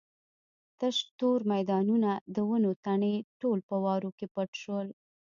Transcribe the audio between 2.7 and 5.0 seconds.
تنې ټول په واورو کې پټ شول.